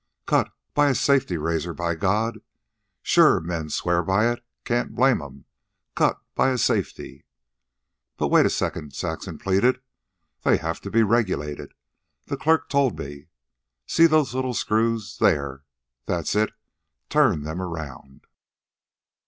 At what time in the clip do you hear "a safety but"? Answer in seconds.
6.49-8.29